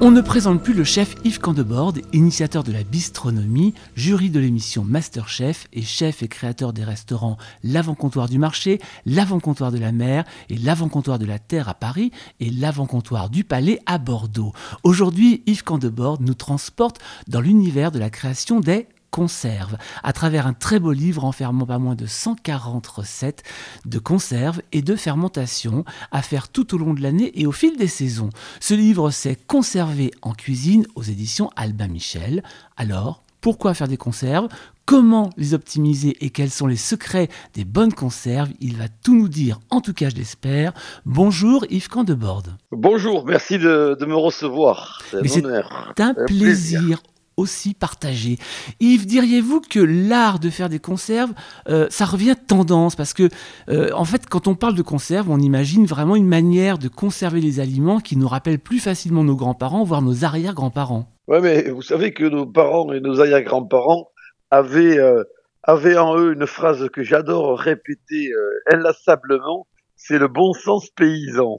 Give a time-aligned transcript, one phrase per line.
[0.00, 4.82] On ne présente plus le chef Yves Candebord, initiateur de la bistronomie, jury de l'émission
[4.82, 10.56] Masterchef et chef et créateur des restaurants L'Avant-Comptoir du Marché, L'Avant-Comptoir de la Mer et
[10.56, 14.52] L'Avant-Comptoir de la Terre à Paris et L'Avant-Comptoir du Palais à Bordeaux.
[14.82, 20.52] Aujourd'hui, Yves Candebord nous transporte dans l'univers de la création des conserve à travers un
[20.52, 23.42] très beau livre enfermant pas moins de 140 recettes
[23.84, 27.76] de conserve et de fermentation à faire tout au long de l'année et au fil
[27.76, 28.30] des saisons.
[28.60, 32.42] Ce livre s'est conservé en cuisine aux éditions Albin Michel.
[32.76, 34.48] Alors, pourquoi faire des conserves?
[34.84, 38.50] Comment les optimiser et quels sont les secrets des bonnes conserves?
[38.60, 40.72] Il va tout nous dire, en tout cas je l'espère.
[41.04, 42.44] Bonjour Yves Candebord.
[42.72, 45.02] Bonjour, merci de, me recevoir.
[45.10, 47.02] C'est un, plaisir
[47.38, 48.36] aussi partagé.
[48.80, 51.32] Yves, diriez-vous que l'art de faire des conserves,
[51.68, 52.96] euh, ça revient tendance?
[52.96, 53.28] Parce que,
[53.68, 57.40] euh, en fait, quand on parle de conserve, on imagine vraiment une manière de conserver
[57.40, 61.06] les aliments qui nous rappelle plus facilement nos grands-parents, voire nos arrière-grands-parents.
[61.28, 64.10] Oui, mais vous savez que nos parents et nos arrière-grands-parents
[64.50, 65.22] avaient, euh,
[65.62, 68.30] avaient en eux une phrase que j'adore répéter
[68.70, 69.66] inlassablement,
[69.96, 71.56] c'est le bon sens paysan.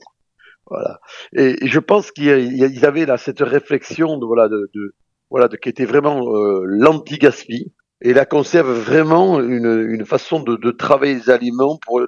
[0.66, 1.00] Voilà.
[1.34, 4.94] Et, je pense qu'ils avaient là cette réflexion de, voilà, de
[5.30, 7.72] voilà, de, qui était vraiment euh, l'anti-gaspi.
[8.02, 12.00] Et la conserve vraiment une, une façon de, de, travailler les aliments pour,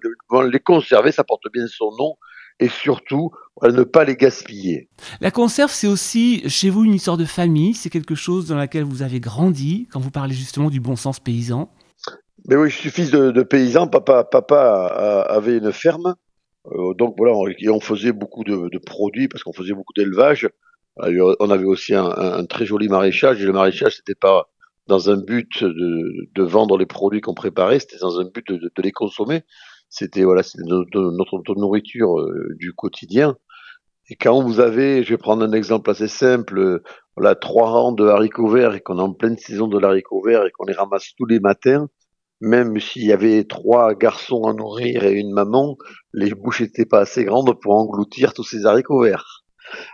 [0.42, 2.16] les conserver, ça porte bien son nom,
[2.62, 4.88] et surtout ne pas les gaspiller.
[5.20, 8.86] La conserve, c'est aussi chez vous une histoire de famille, c'est quelque chose dans laquelle
[8.86, 11.70] vous avez grandi, quand vous parlez justement du bon sens paysan.
[12.48, 16.16] Mais oui, je suis fils de, de paysan, papa, papa avait une ferme,
[16.68, 20.48] euh, donc voilà, on, on faisait beaucoup de, de produits parce qu'on faisait beaucoup d'élevage.
[20.98, 24.50] On avait aussi un, très joli maraîchage, et le maraîchage, c'était pas
[24.88, 28.92] dans un but de, vendre les produits qu'on préparait, c'était dans un but de, les
[28.92, 29.44] consommer.
[29.90, 33.38] C'était voilà, notre, notre, nourriture euh, du quotidien.
[34.10, 36.82] Et quand vous avez, je vais prendre un exemple assez simple,
[37.16, 40.46] voilà, trois rangs de haricots verts et qu'on est en pleine saison de l'haricot vert
[40.46, 41.88] et qu'on les ramasse tous les matins,
[42.42, 45.78] même s'il y avait trois garçons à nourrir et une maman,
[46.14, 49.41] les bouches n'étaient pas assez grandes pour engloutir tous ces haricots verts.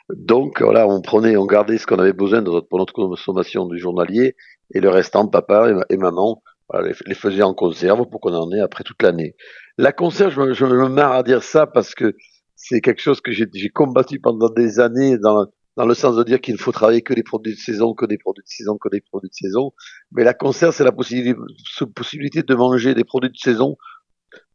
[0.09, 4.35] Donc voilà, on prenait, on gardait ce qu'on avait besoin pour notre consommation du journalier
[4.73, 6.41] et le restant, papa et, maman
[6.83, 9.35] les, faisaient en conserve pour qu'on en ait après toute l'année.
[9.77, 12.15] La conserve, je, me marre à dire ça parce que
[12.55, 15.45] c'est quelque chose que j'ai combattu pendant des années dans,
[15.77, 18.07] dans le sens de dire qu'il ne faut travailler que des produits de saison, que
[18.07, 19.73] des produits de saison, que des produits de saison.
[20.11, 23.77] Mais la conserve, c'est la possibilité de manger des produits de saison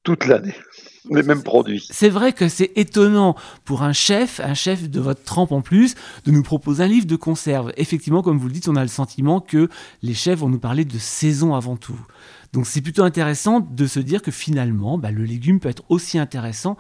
[0.03, 0.55] toute l'année
[1.11, 1.87] les mêmes produits.
[1.91, 3.35] C'est vrai que c'est étonnant
[3.65, 5.95] pour un chef, un chef de votre trempe en plus,
[6.25, 7.73] de nous proposer un livre de conserve.
[7.77, 9.69] Effectivement, comme vous le dites, on a le sentiment que
[10.03, 11.99] les chefs vont nous parler de saison avant tout.
[12.53, 16.19] Donc c'est plutôt intéressant de se dire que finalement, bah, le légume peut être aussi
[16.19, 16.77] intéressant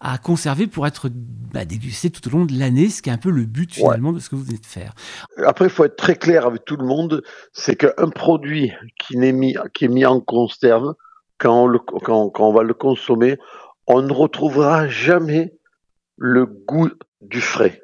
[0.00, 1.10] à conserver pour être
[1.52, 4.12] bah, dégusté tout au long de l'année, ce qui est un peu le but finalement
[4.12, 4.94] de ce que vous venez de faire.
[5.44, 9.32] Après, il faut être très clair avec tout le monde, c'est qu'un produit qui, est
[9.32, 10.94] mis, qui est mis en conserve,
[11.38, 11.70] quand
[12.02, 13.38] quand, quand on va le consommer,
[13.86, 15.54] on ne retrouvera jamais
[16.16, 17.80] le goût du frais.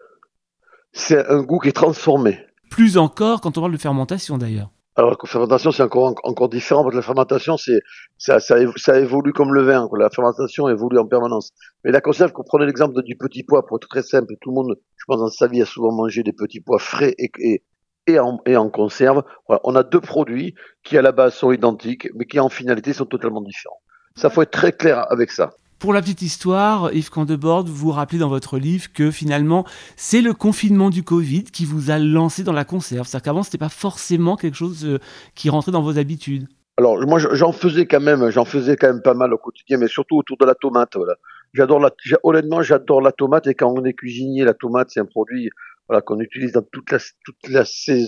[0.93, 2.39] C'est un goût qui est transformé.
[2.71, 4.71] Plus encore quand on parle de fermentation d'ailleurs.
[4.95, 7.81] Alors la fermentation c'est encore encore différent parce que la fermentation c'est
[8.19, 8.59] ça, ça,
[8.99, 9.89] évolue comme le vin.
[9.99, 11.53] La fermentation évolue en permanence.
[11.83, 14.35] Mais la conserve, vous prenez l'exemple du petit pois pour être très simple.
[14.41, 17.15] Tout le monde, je pense dans sa vie, a souvent mangé des petits pois frais
[17.19, 17.63] et, et,
[18.07, 19.23] et, en, et en conserve.
[19.49, 23.07] On a deux produits qui à la base sont identiques, mais qui en finalité sont
[23.07, 23.81] totalement différents.
[24.17, 25.53] Ça faut être très clair avec ça.
[25.79, 30.21] Pour la petite histoire, Yves Candebord, vous vous rappelez dans votre livre que finalement, c'est
[30.21, 33.05] le confinement du Covid qui vous a lancé dans la conserve.
[33.07, 35.01] C'est-à-dire qu'avant, ce n'était pas forcément quelque chose euh,
[35.35, 36.47] qui rentrait dans vos habitudes.
[36.77, 39.89] Alors, moi, j'en faisais quand même, j'en faisais quand même pas mal au quotidien, mais
[39.89, 40.95] surtout autour de la tomate.
[40.95, 41.15] Voilà.
[41.55, 41.91] J'adore la,
[42.23, 45.51] honnêtement, j'adore la tomate et quand on est cuisinier, la tomate, c'est un produit
[45.89, 47.65] voilà, qu'on utilise dans toute la, toute la,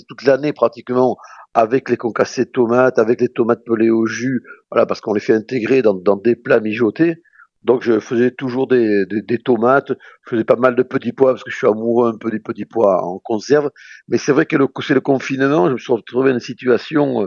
[0.08, 1.18] toute l'année pratiquement
[1.52, 5.20] avec les concassés de tomates, avec les tomates pelées au jus, voilà, parce qu'on les
[5.20, 7.22] fait intégrer dans, dans des plats mijotés.
[7.62, 9.92] Donc je faisais toujours des, des, tomates,
[10.24, 12.40] je faisais pas mal de petits pois parce que je suis amoureux un peu des
[12.40, 13.70] petits pois en conserve.
[14.08, 17.26] Mais c'est vrai que c'est le confinement, je me suis retrouvé dans une situation,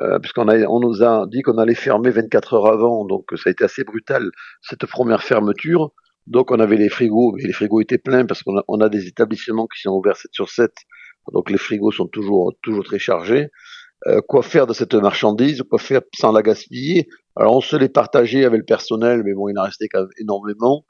[0.00, 3.50] euh, puisqu'on on nous a dit qu'on allait fermer 24 heures avant, donc ça a
[3.50, 4.30] été assez brutal
[4.62, 5.92] cette première fermeture.
[6.26, 8.88] Donc on avait les frigos, mais les frigos étaient pleins parce qu'on a, on a
[8.88, 10.72] des établissements qui sont ouverts 7 sur 7,
[11.32, 13.50] donc les frigos sont toujours, toujours très chargés.
[14.06, 17.08] Euh, quoi faire de cette marchandise, quoi faire sans la gaspiller?
[17.36, 20.08] Alors on se les partageait avec le personnel, mais bon, il en restait quand même
[20.18, 20.84] énormément.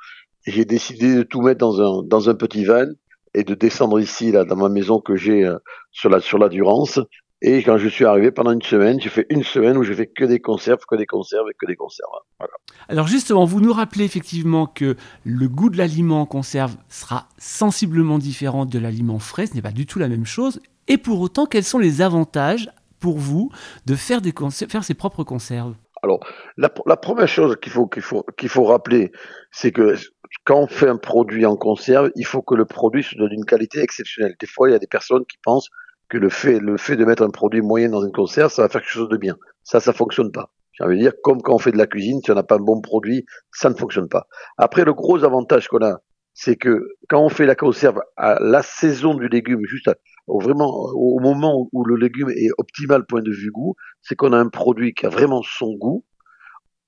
[0.47, 2.87] J'ai décidé de tout mettre dans un, dans un petit van
[3.35, 5.57] et de descendre ici, là, dans ma maison que j'ai euh,
[5.91, 7.01] sur la sur la Durance,
[7.43, 10.07] Et quand je suis arrivé pendant une semaine, j'ai fait une semaine où j'ai fait
[10.07, 12.11] que des conserves, que des conserves et que des conserves.
[12.39, 12.55] Voilà.
[12.89, 18.19] Alors justement, vous nous rappelez effectivement que le goût de l'aliment en conserve sera sensiblement
[18.19, 20.61] différent de l'aliment frais, ce n'est pas du tout la même chose.
[20.89, 22.71] Et pour autant, quels sont les avantages
[23.01, 23.51] pour vous
[23.87, 24.33] de faire, des
[24.69, 25.75] faire ses propres conserves?
[26.03, 26.21] Alors,
[26.59, 29.11] la, la, première chose qu'il faut, qu'il faut, qu'il faut rappeler,
[29.51, 29.97] c'est que
[30.45, 33.81] quand on fait un produit en conserve, il faut que le produit soit d'une qualité
[33.81, 34.35] exceptionnelle.
[34.39, 35.71] Des fois, il y a des personnes qui pensent
[36.19, 38.81] le fait, le fait de mettre un produit moyen dans une conserve, ça va faire
[38.81, 39.37] quelque chose de bien.
[39.63, 40.53] Ça, ça fonctionne pas.
[40.73, 42.57] J'ai envie de dire, comme quand on fait de la cuisine, si on n'a pas
[42.57, 44.27] un bon produit, ça ne fonctionne pas.
[44.59, 46.01] Après, le gros avantage qu'on a,
[46.35, 49.89] c'est que quand on fait la conserve à la saison du légume, juste
[50.27, 54.33] au, vraiment au moment où le légume est optimal point de vue goût, c'est qu'on
[54.33, 56.05] a un produit qui a vraiment son goût.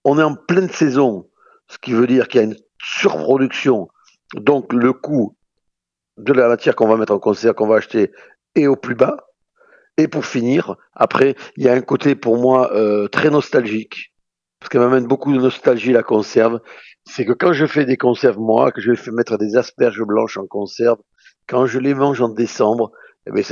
[0.04, 1.28] On est en pleine saison,
[1.68, 3.88] ce qui veut dire qu'il y a une surproduction.
[4.34, 5.36] Donc le coût
[6.16, 8.10] de la matière qu'on va mettre en conserve, qu'on va acheter,
[8.56, 9.18] est au plus bas.
[9.98, 14.12] Et pour finir, après, il y a un côté pour moi euh, très nostalgique,
[14.60, 16.60] parce qu'elle m'amène beaucoup de nostalgie la conserve.
[17.04, 20.36] C'est que quand je fais des conserves moi, que je vais mettre des asperges blanches
[20.36, 20.98] en conserve,
[21.46, 22.90] quand je les mange en décembre,
[23.26, 23.42] eh bien,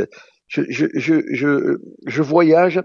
[0.48, 2.80] je, voyage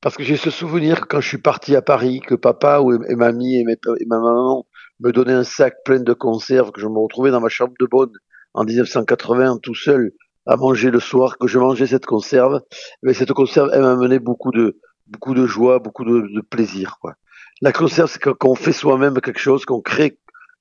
[0.00, 3.16] parce que j'ai ce souvenir quand je suis parti à Paris, que papa ou, et
[3.16, 4.66] mamie et, et ma maman
[5.00, 7.86] me donnaient un sac plein de conserves, que je me retrouvais dans ma chambre de
[7.86, 8.12] bonne
[8.54, 10.12] en 1980 tout seul
[10.46, 12.60] à manger le soir, que je mangeais cette conserve,
[13.02, 16.98] mais cette conserve, elle m'a amené beaucoup de, beaucoup de joie, beaucoup de, de plaisir.
[17.00, 17.14] Quoi.
[17.60, 20.18] La conserve, c'est quand on fait soi-même quelque chose, qu'on crée,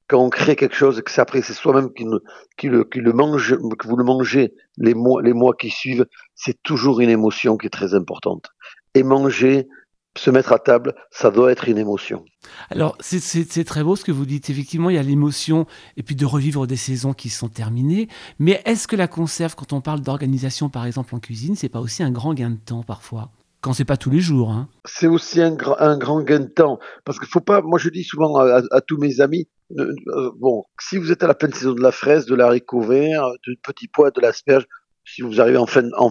[0.07, 2.05] quand on crée quelque chose, que c'est après c'est soi-même qui,
[2.57, 6.05] qui, le, qui le mange, que vous le mangez les mois, les mois qui suivent,
[6.35, 8.47] c'est toujours une émotion qui est très importante.
[8.93, 9.67] Et manger,
[10.15, 12.23] se mettre à table, ça doit être une émotion.
[12.69, 14.49] Alors, c'est très beau ce que vous dites.
[14.49, 15.65] Effectivement, il y a l'émotion
[15.97, 18.07] et puis de revivre des saisons qui sont terminées.
[18.39, 21.79] Mais est-ce que la conserve, quand on parle d'organisation, par exemple en cuisine, c'est pas
[21.79, 23.29] aussi un grand gain de temps parfois?
[23.61, 24.51] Quand c'est pas tous les jours.
[24.51, 24.67] Hein.
[24.83, 26.79] C'est aussi un, un, grand gain de temps.
[27.05, 29.47] Parce qu'il faut pas, moi je dis souvent à, à, tous mes amis,
[29.79, 33.25] euh, bon, si vous êtes à la pleine saison de la fraise, de l'haricot vert,
[33.47, 34.65] du petit pois, de l'asperge,
[35.05, 36.09] si vous arrivez en fin, de,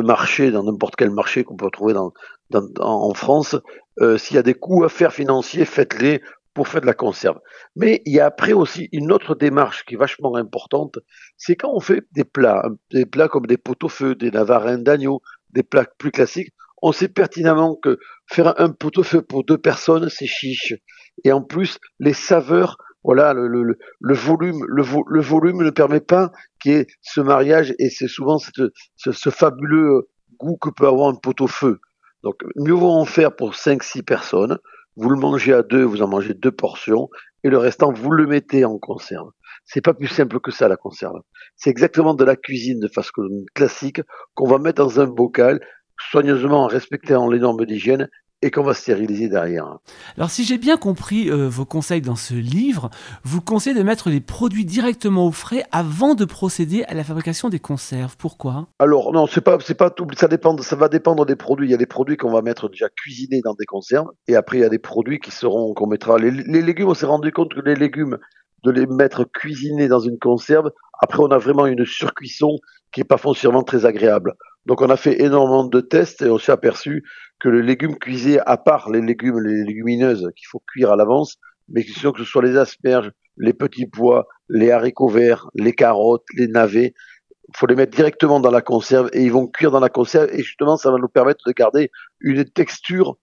[0.00, 3.56] marché, dans n'importe quel marché qu'on peut trouver en France,
[4.00, 6.20] euh, s'il y a des coûts à faire financiers, faites-les
[6.52, 7.40] pour faire de la conserve.
[7.74, 10.98] Mais il y a après aussi une autre démarche qui est vachement importante,
[11.36, 15.20] c'est quand on fait des plats, des plats comme des pot-au-feu, des navarins d'agneau,
[15.50, 20.26] des plats plus classiques, on sait pertinemment que faire un pot-au-feu pour deux personnes, c'est
[20.26, 20.74] chiche.
[21.24, 26.00] Et en plus, les saveurs voilà, le, le, le volume, le, le, volume ne permet
[26.00, 28.50] pas qu'il y ait ce mariage et c'est souvent ce,
[28.96, 30.08] ce, fabuleux
[30.40, 31.80] goût que peut avoir un pot-au-feu.
[32.22, 34.58] Donc, mieux vaut en faire pour 5-6 personnes.
[34.96, 37.10] Vous le mangez à deux, vous en mangez deux portions
[37.42, 39.28] et le restant, vous le mettez en conserve.
[39.66, 41.20] C'est pas plus simple que ça, la conserve.
[41.56, 43.22] C'est exactement de la cuisine de façon
[43.54, 44.00] classique
[44.34, 45.60] qu'on va mettre dans un bocal,
[46.10, 48.08] soigneusement en respectant les normes d'hygiène
[48.44, 49.78] et qu'on va stériliser derrière.
[50.18, 52.90] Alors si j'ai bien compris euh, vos conseils dans ce livre,
[53.24, 57.48] vous conseillez de mettre les produits directement au frais avant de procéder à la fabrication
[57.48, 58.16] des conserves.
[58.18, 58.68] Pourquoi?
[58.78, 61.68] Alors non, c'est pas c'est pas tout, ça dépend, ça va dépendre des produits.
[61.68, 64.58] Il y a des produits qu'on va mettre déjà cuisinés dans des conserves et après
[64.58, 66.88] il y a des produits qui seront qu'on mettra les, les légumes.
[66.88, 68.18] On s'est rendu compte que les légumes
[68.62, 70.70] de les mettre cuisinés dans une conserve,
[71.00, 72.58] après on a vraiment une surcuisson
[72.92, 74.34] qui est pas foncièrement très agréable.
[74.66, 77.04] Donc on a fait énormément de tests et on s'est aperçu
[77.38, 81.36] que le légume cuisé, à part les légumes, les légumineuses qu'il faut cuire à l'avance,
[81.68, 86.48] mais que ce soit les asperges, les petits pois, les haricots verts, les carottes, les
[86.48, 86.94] navets,
[87.54, 90.42] faut les mettre directement dans la conserve et ils vont cuire dans la conserve et
[90.42, 91.90] justement ça va nous permettre de garder
[92.20, 93.16] une texture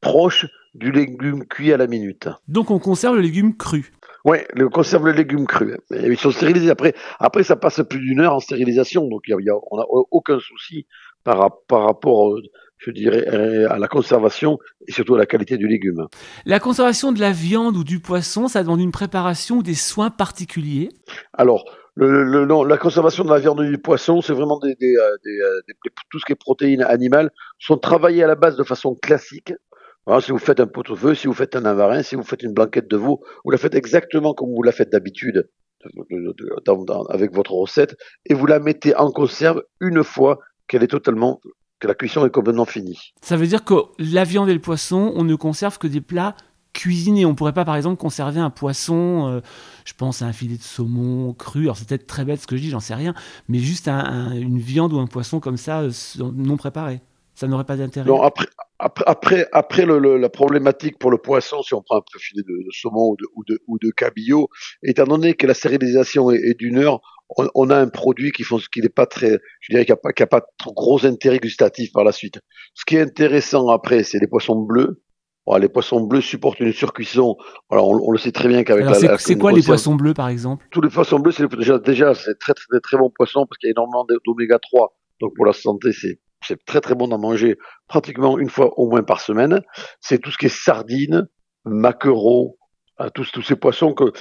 [0.00, 2.28] proche du légume cuit à la minute.
[2.46, 3.92] Donc on conserve le légume cru.
[4.28, 5.78] Oui, on conserve le légume cru.
[5.90, 6.94] Ils sont stérilisés après.
[7.18, 9.84] Après, ça passe plus d'une heure en stérilisation, donc y a, y a, on n'a
[9.88, 10.86] aucun souci
[11.24, 12.42] par, par rapport euh,
[12.76, 16.06] je dirais, euh, à la conservation et surtout à la qualité du légume.
[16.44, 20.10] La conservation de la viande ou du poisson, ça demande une préparation ou des soins
[20.10, 20.90] particuliers?
[21.32, 24.70] Alors, le, le, non, la conservation de la viande et du poisson, c'est vraiment des,
[24.70, 25.74] euh, des, des,
[26.10, 29.52] tout ce qui est protéines animales sont travaillées à la base de façon classique.
[30.08, 32.54] Alors, si vous faites un pot-au-feu, si vous faites un avarin, si vous faites une
[32.54, 35.50] blanquette de veau, vous la faites exactement comme vous la faites d'habitude
[37.10, 41.42] avec votre recette et vous la mettez en conserve une fois qu'elle est totalement
[41.78, 43.12] que la cuisson est complètement finie.
[43.20, 46.34] Ça veut dire que la viande et le poisson, on ne conserve que des plats
[46.72, 47.26] cuisinés.
[47.26, 49.40] On pourrait pas, par exemple, conserver un poisson, euh,
[49.84, 51.64] je pense à un filet de saumon cru.
[51.64, 53.12] Alors, c'est peut-être très bête ce que je dis, j'en sais rien,
[53.48, 57.02] mais juste un, une viande ou un poisson comme ça, euh, non préparé.
[57.38, 58.04] Ça n'aurait pas d'intérêt.
[58.04, 58.46] Non, après,
[58.80, 62.64] après, après, le, la problématique pour le poisson, si on prend un peu filet de,
[62.64, 64.48] de saumon ou de, ou, de, ou de cabillaud,
[64.82, 67.00] étant donné que la stérilisation est, est d'une heure,
[67.54, 70.12] on, a un produit qui font, qui n'est pas très, je dirais qu'il n'y a
[70.12, 72.40] pas, a pas trop gros intérêt gustatif par la suite.
[72.74, 75.00] Ce qui est intéressant après, c'est les poissons bleus.
[75.60, 77.36] les poissons bleus supportent une surcuisson.
[77.70, 79.16] on, le sait très bien qu'avec la.
[79.18, 80.66] C'est quoi les poissons bleus, par exemple?
[80.72, 83.68] Tous les poissons bleus, c'est déjà, déjà c'est très, très, très bons poissons parce qu'il
[83.68, 84.92] y a énormément d'oméga 3.
[85.20, 87.56] Donc pour la santé, c'est c'est très très bon d'en manger
[87.88, 89.60] pratiquement une fois au moins par semaine.
[90.00, 91.28] C'est tout ce qui est sardines,
[91.64, 92.58] maquereaux,
[92.96, 94.12] à tous, tous ces poissons que,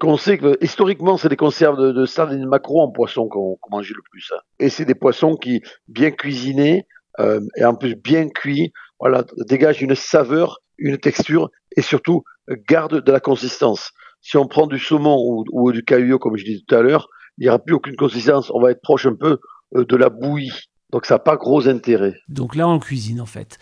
[0.00, 3.90] qu'on sait que historiquement c'est des conserves de, sardines maquereaux en poisson qu'on, qu'on mange
[3.90, 4.32] le plus.
[4.34, 4.40] Hein.
[4.58, 6.86] Et c'est des poissons qui, bien cuisinés
[7.20, 12.24] euh, et en plus bien cuits, voilà, dégagent une saveur, une texture et surtout
[12.68, 13.92] gardent de la consistance.
[14.20, 17.08] Si on prend du saumon ou, ou du caillou, comme je disais tout à l'heure,
[17.38, 18.50] il n'y aura plus aucune consistance.
[18.54, 19.38] On va être proche un peu
[19.76, 20.70] euh, de la bouillie.
[20.94, 22.14] Donc ça n'a pas gros intérêt.
[22.28, 23.58] Donc là, en cuisine, en fait.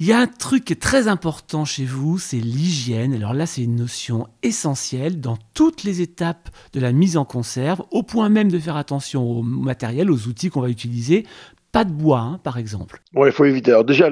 [0.00, 3.12] Il y a un truc qui est très important chez vous, c'est l'hygiène.
[3.12, 7.82] Alors là, c'est une notion essentielle dans toutes les étapes de la mise en conserve,
[7.90, 11.26] au point même de faire attention au matériel, aux outils qu'on va utiliser.
[11.72, 13.02] Pas de bois, hein, par exemple.
[13.14, 13.72] Oui, il faut éviter.
[13.72, 14.10] Alors déjà,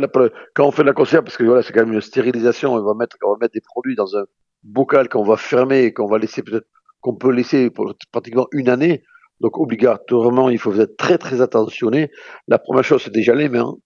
[0.55, 2.83] quand on fait de la conserve, parce que voilà, c'est quand même une stérilisation, on
[2.83, 4.25] va mettre, on va mettre des produits dans un
[4.65, 6.67] bocal qu'on va fermer et qu'on va laisser peut-être
[7.01, 9.03] qu'on peut laisser pour pratiquement une année.
[9.41, 12.11] Donc obligatoirement, il faut être très très attentionné.
[12.49, 13.77] La première chose, c'est déjà les mains.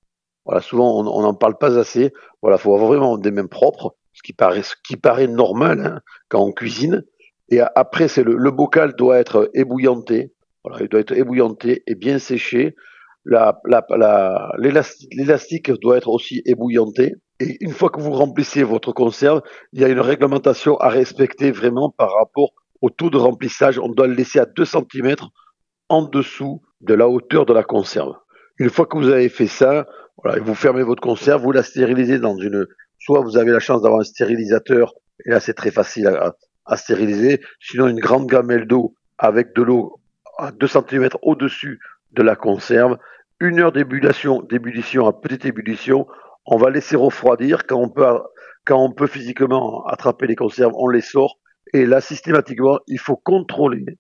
[0.44, 2.12] Voilà, souvent on n'en parle pas assez.
[2.42, 6.00] Voilà, faut avoir vraiment des mains propres, ce qui paraît, ce qui paraît normal hein,
[6.28, 7.04] quand on cuisine.
[7.50, 10.32] Et après, c'est le, le, bocal doit être ébouillanté.
[10.64, 12.74] Voilà, il doit être ébouillanté et bien séché.
[14.58, 17.14] L'élastique doit être aussi ébouillanté.
[17.40, 19.42] Et une fois que vous remplissez votre conserve,
[19.72, 23.78] il y a une réglementation à respecter vraiment par rapport au taux de remplissage.
[23.78, 25.16] On doit le laisser à 2 cm
[25.88, 28.14] en dessous de la hauteur de la conserve.
[28.58, 29.86] Une fois que vous avez fait ça,
[30.42, 32.66] vous fermez votre conserve, vous la stérilisez dans une.
[32.98, 36.76] Soit vous avez la chance d'avoir un stérilisateur, et là c'est très facile à, à,
[36.76, 37.40] stériliser.
[37.60, 40.00] Sinon, une grande gamelle d'eau avec de l'eau
[40.38, 41.80] à 2 cm au-dessus
[42.12, 42.96] de la conserve.
[43.40, 46.06] Une heure d'ébullition, d'ébullition à petite ébullition.
[46.46, 47.66] On va laisser refroidir.
[47.66, 48.06] Quand on peut,
[48.64, 51.38] quand on peut physiquement attraper les conserves, on les sort.
[51.72, 53.98] Et là, systématiquement, il faut contrôler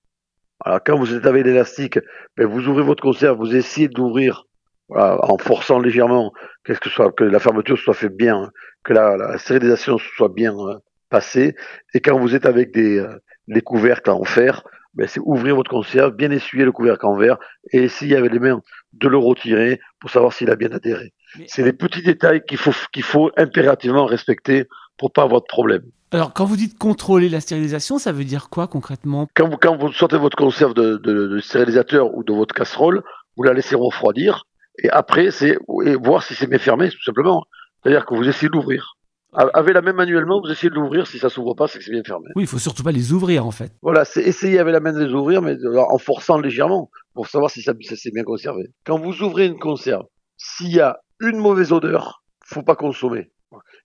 [0.60, 1.98] alors quand vous êtes avec l'élastique,
[2.36, 4.44] ben vous ouvrez votre conserve, vous essayez d'ouvrir
[4.88, 6.32] voilà, en forçant légèrement,
[6.64, 8.50] qu'est-ce que soit, que la fermeture soit faite bien,
[8.84, 10.76] que la, la stérilisation soit bien euh,
[11.08, 11.54] passée.
[11.94, 13.18] Et quand vous êtes avec des, euh,
[13.48, 14.62] des couvercles en fer,
[14.94, 17.38] ben c'est ouvrir votre conserve, bien essuyer le couvercle en verre
[17.72, 21.12] et essayer avec les mains de le retirer pour savoir s'il a bien adhéré.
[21.48, 24.68] C'est les petits détails qu'il faut, qu'il faut impérativement respecter
[24.98, 25.82] pour pas avoir de problème.
[26.12, 29.26] Alors, quand vous dites contrôler la stérilisation, ça veut dire quoi concrètement?
[29.34, 33.02] Quand vous, quand vous sortez votre conserve de, de, stérilisateur ou de votre casserole,
[33.36, 34.44] vous la laissez refroidir
[34.82, 35.58] et après, c'est
[36.02, 37.44] voir si c'est bien fermé, tout simplement.
[37.82, 38.96] C'est-à-dire que vous essayez de l'ouvrir.
[39.32, 41.06] Avec la même manuellement, vous essayez de l'ouvrir.
[41.06, 42.28] Si ça s'ouvre pas, c'est que c'est bien fermé.
[42.36, 43.72] Oui, il faut surtout pas les ouvrir en fait.
[43.82, 47.50] Voilà, c'est essayer avec la main de les ouvrir, mais en forçant légèrement pour savoir
[47.50, 48.62] si ça, ça s'est bien conservé.
[48.84, 50.04] Quand vous ouvrez une conserve,
[50.36, 53.30] s'il y a une mauvaise odeur, faut pas consommer.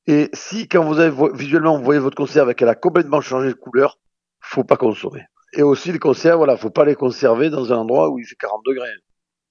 [0.07, 3.49] Et si, quand vous avez visuellement, vous voyez votre conserve et qu'elle a complètement changé
[3.49, 3.99] de couleur,
[4.41, 5.23] faut pas consommer.
[5.53, 8.35] Et aussi, les conserves, voilà, faut pas les conserver dans un endroit où il fait
[8.35, 8.89] 40 degrés.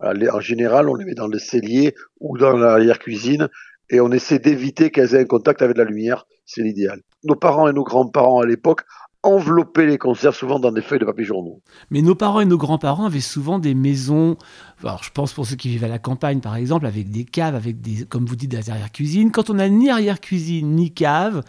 [0.01, 3.49] En général, on les met dans le cellier ou dans l'arrière-cuisine
[3.91, 6.27] et on essaie d'éviter qu'elles aient un contact avec la lumière.
[6.45, 7.01] C'est l'idéal.
[7.25, 8.83] Nos parents et nos grands-parents à l'époque
[9.23, 11.61] envelopper les conserves souvent dans des feuilles de papier journaux.
[11.91, 14.37] Mais nos parents et nos grands-parents avaient souvent des maisons,
[14.83, 17.55] alors je pense pour ceux qui vivent à la campagne par exemple, avec des caves,
[17.55, 19.33] avec des, comme vous dites, des arrière-cuisines.
[19.33, 21.43] Quand on n'a ni arrière-cuisine ni cave,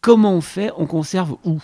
[0.00, 0.70] comment on fait?
[0.76, 1.62] On conserve où?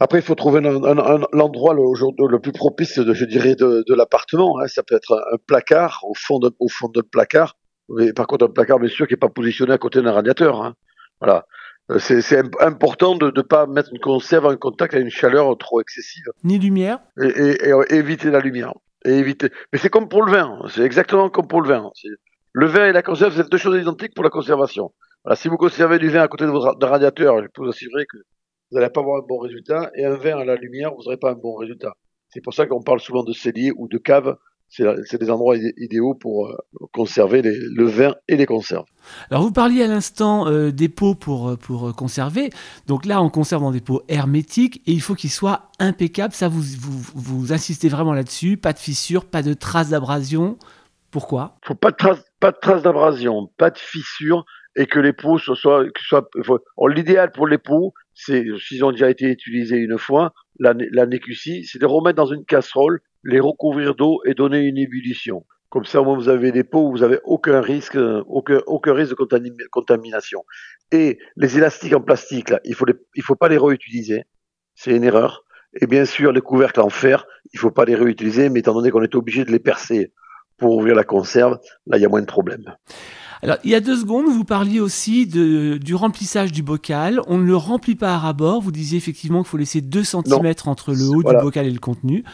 [0.00, 4.58] Après, il faut trouver l'endroit le, le, plus propice, de, je dirais, de, l'appartement.
[4.60, 4.66] Hein.
[4.66, 7.56] Ça peut être un, placard, au fond de, au fond de placard.
[7.88, 10.62] Mais par contre, un placard, bien sûr, qui n'est pas positionné à côté d'un radiateur.
[10.62, 10.74] Hein.
[11.20, 11.46] Voilà.
[11.90, 15.80] Euh, c'est important de ne pas mettre une conserve en contact avec une chaleur trop
[15.80, 16.24] excessive.
[16.42, 18.72] Ni lumière et, et, et, éviter la lumière.
[19.04, 19.50] Et éviter.
[19.72, 21.90] Mais c'est comme pour le vin, c'est exactement comme pour le vin.
[22.52, 24.92] Le vin et la conserve, c'est deux choses identiques pour la conservation.
[25.34, 28.16] Si vous conservez du vin à côté de votre radiateur, je peux vous assurer que
[28.70, 31.16] vous n'allez pas avoir un bon résultat, et un vin à la lumière, vous n'aurez
[31.16, 31.92] pas un bon résultat.
[32.28, 34.36] C'est pour ça qu'on parle souvent de cellier ou de cave
[34.74, 36.56] c'est des endroits idéaux pour euh,
[36.92, 38.86] conserver le vin et les conserves.
[39.30, 42.50] Alors vous parliez à l'instant euh, des pots pour, euh, pour conserver.
[42.86, 46.34] Donc là, on conserve dans des pots hermétiques et il faut qu'ils soient impeccables.
[46.34, 48.56] Ça, vous, vous, vous insistez vraiment là-dessus.
[48.56, 50.58] Pas de fissures, pas de traces d'abrasion.
[51.10, 51.56] Pourquoi?
[51.64, 54.44] Faut pas de traces pas de traces d'abrasion, pas de fissures
[54.76, 55.56] et que les pots soient,
[55.96, 56.28] soient,
[56.88, 61.78] l'idéal pour les pots, c'est s'ils ont déjà été utilisés une fois, la, la c'est
[61.78, 65.44] de remettre dans une casserole les recouvrir d'eau et donner une ébullition.
[65.70, 68.94] Comme ça, au moins, vous avez des pots où vous n'avez aucun risque, aucun, aucun
[68.94, 70.44] risque de contamination.
[70.92, 74.22] Et les élastiques en plastique, là, il faut il faut pas les réutiliser.
[74.76, 75.44] C'est une erreur.
[75.80, 78.74] Et bien sûr, les couvercles en fer, il ne faut pas les réutiliser, mais étant
[78.74, 80.12] donné qu'on est obligé de les percer
[80.56, 82.76] pour ouvrir la conserve, là, il y a moins de problèmes.
[83.42, 87.20] Alors, il y a deux secondes, vous parliez aussi de, du remplissage du bocal.
[87.26, 88.62] On ne le remplit pas à ras-bord.
[88.62, 91.80] Vous disiez effectivement qu'il faut laisser 2 cm entre le haut du bocal et le
[91.80, 92.24] contenu.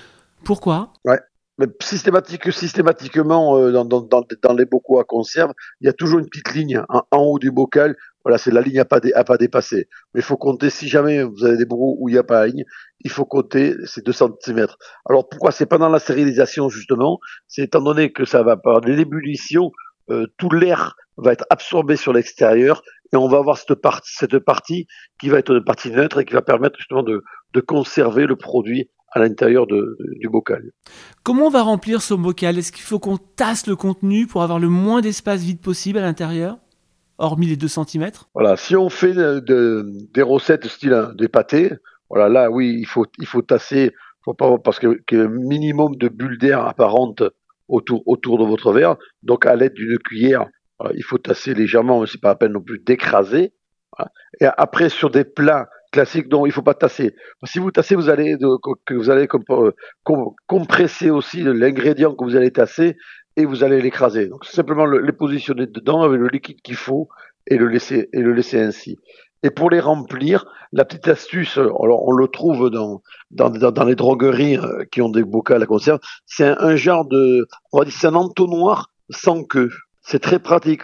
[0.45, 0.93] Pourquoi?
[1.05, 1.19] Ouais.
[1.61, 6.55] Mais systématique, systématiquement, euh, dans, les bocaux à conserve, il y a toujours une petite
[6.55, 7.97] ligne en, haut du bocal.
[8.25, 9.87] Voilà, c'est la ligne à pas, à pas dépasser.
[10.15, 12.41] Mais il faut compter, si jamais vous avez des bocaux où il n'y a pas
[12.41, 12.65] la ligne,
[13.01, 14.69] il faut compter ces 2 cm.
[15.07, 15.53] Alors pourquoi?
[15.53, 17.19] C'est pas dans la stérilisation, justement.
[17.47, 19.71] C'est étant donné que ça va par l'ébullition,
[20.09, 22.83] euh, tout l'air va être absorbé sur l'extérieur
[23.13, 24.87] et on va avoir cette, partie,
[25.21, 28.89] qui va être une partie neutre et qui va permettre justement de conserver le produit
[29.13, 30.71] à l'intérieur de, du bocal.
[31.23, 32.59] Comment on va remplir ce bocal?
[32.59, 36.03] Est-ce qu'il faut qu'on tasse le contenu pour avoir le moins d'espace vide possible à
[36.03, 36.59] l'intérieur
[37.19, 41.71] hormis les 2 cm Voilà, si on fait de, des recettes style hein, des pâtés,
[42.09, 43.93] voilà, là oui, il faut, il faut tasser,
[44.25, 47.23] faut pas, parce qu'il y a un minimum de bulles d'air apparentes
[47.69, 48.97] autour, autour de votre verre.
[49.23, 50.47] Donc, à l'aide d'une cuillère,
[50.95, 53.53] il faut tasser légèrement, mais c'est pas à peine non plus d'écraser.
[54.41, 57.15] Et après, sur des plats classiques, dont il faut pas tasser.
[57.45, 59.75] Si vous tassez, vous allez, vous allez euh,
[60.47, 62.97] compresser aussi l'ingrédient que vous allez tasser
[63.37, 64.29] et vous allez l'écraser.
[64.29, 67.09] Donc, simplement le, les positionner dedans avec le liquide qu'il faut
[67.47, 68.99] et le laisser, et le laisser ainsi.
[69.43, 73.03] Et pour les remplir, la petite astuce, alors on le trouve dans,
[73.87, 77.85] les drogueries euh, qui ont des bocaux à conserve, c'est un, genre de, on va
[77.85, 79.71] dire, c'est un entonnoir sans queue.
[80.11, 80.83] C'est très pratique.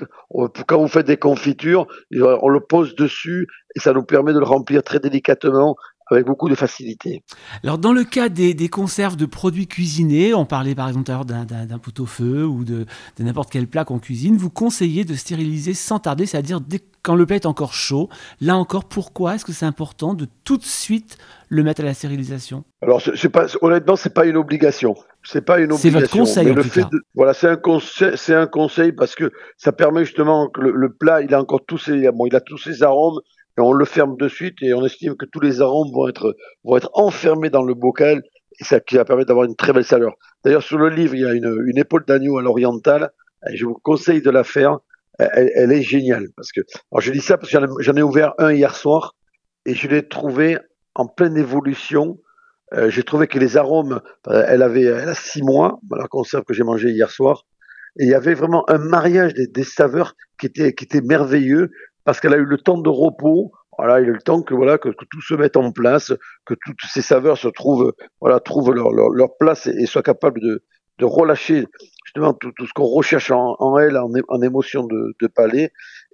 [0.69, 4.45] Quand vous faites des confitures, on le pose dessus et ça nous permet de le
[4.45, 5.75] remplir très délicatement
[6.09, 7.25] avec beaucoup de facilité.
[7.65, 11.79] Alors dans le cas des, des, conserves de produits cuisinés, on parlait par exemple d'un
[11.79, 12.87] pot-au-feu ou de,
[13.19, 16.61] de n'importe quel plat qu'on cuisine, vous conseillez de stériliser sans tarder, c'est-à-dire
[17.03, 18.09] quand le plat est encore chaud.
[18.41, 21.19] Là encore, pourquoi est-ce que c'est important de tout de suite
[21.49, 22.63] le mettre à la stérilisation?
[22.83, 24.95] Alors c'est pas, honnêtement, c'est pas une obligation.
[25.27, 25.83] C'est pas une obligation.
[25.83, 26.53] C'est votre conseil.
[26.53, 30.49] le fait De, voilà, c'est un conseil, c'est un conseil parce que ça permet justement
[30.49, 33.21] que le, le, plat, il a encore tous ses, bon, il a tous ses arômes,
[33.59, 36.37] et on le ferme de suite et on estime que tous les arômes vont être,
[36.65, 38.23] vont être enfermés dans le bocal
[38.61, 40.15] et ça qui va permettre d'avoir une très belle saveur.
[40.45, 43.11] D'ailleurs, sur le livre, il y a une, une épaule d'agneau à l'oriental.
[43.53, 44.79] Je vous conseille de la faire.
[45.19, 46.61] Elle, elle est géniale parce que,
[46.93, 49.15] alors je dis ça parce que j'en ai ouvert un hier soir
[49.65, 50.59] et je l'ai trouvé
[50.95, 52.19] en pleine évolution.
[52.75, 56.45] Euh, j'ai trouvé que les arômes, euh, elle avait, elle a six mois, la conserve
[56.45, 57.45] que j'ai mangée hier soir,
[57.99, 61.71] et il y avait vraiment un mariage des, saveurs qui était, qui était merveilleux
[62.05, 63.53] parce qu'elle a eu le temps de repos.
[63.79, 66.13] Voilà, il a eu le temps que voilà que, tout se mette en place,
[66.45, 70.63] que toutes ces saveurs se trouvent voilà trouvent leur, leur, place et, soient capables de,
[70.99, 71.67] de relâcher
[72.05, 75.73] justement tout, tout ce qu'on recherche en, elle en, en émotion de, de palais.